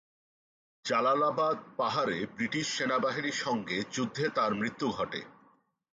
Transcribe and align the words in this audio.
জালালাবাদ 0.85 1.57
পাহাড়ে 1.77 2.17
ব্রিটিশ 2.35 2.65
সৈন্যবাহিনীর 2.77 3.37
সংগে 3.37 3.77
যুদ্ধে 3.91 4.25
তার 4.29 4.51
মৃত্যু 4.53 4.87
ঘটে। 4.89 5.21